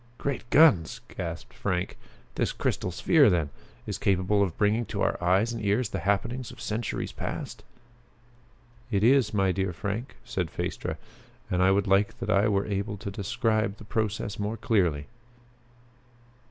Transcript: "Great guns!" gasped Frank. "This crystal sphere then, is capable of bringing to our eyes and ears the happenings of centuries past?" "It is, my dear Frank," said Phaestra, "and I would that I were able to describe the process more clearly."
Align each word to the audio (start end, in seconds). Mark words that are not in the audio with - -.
"Great 0.17 0.49
guns!" 0.49 0.99
gasped 1.15 1.53
Frank. 1.53 1.95
"This 2.33 2.53
crystal 2.53 2.89
sphere 2.89 3.29
then, 3.29 3.51
is 3.85 3.99
capable 3.99 4.41
of 4.41 4.57
bringing 4.57 4.83
to 4.87 5.03
our 5.03 5.15
eyes 5.23 5.53
and 5.53 5.63
ears 5.63 5.89
the 5.89 5.99
happenings 5.99 6.49
of 6.49 6.59
centuries 6.59 7.11
past?" 7.11 7.63
"It 8.89 9.03
is, 9.03 9.31
my 9.31 9.51
dear 9.51 9.73
Frank," 9.73 10.15
said 10.25 10.49
Phaestra, 10.49 10.97
"and 11.51 11.61
I 11.61 11.69
would 11.69 11.85
that 11.85 12.31
I 12.31 12.47
were 12.47 12.65
able 12.65 12.97
to 12.97 13.11
describe 13.11 13.77
the 13.77 13.83
process 13.85 14.39
more 14.39 14.57
clearly." 14.57 15.05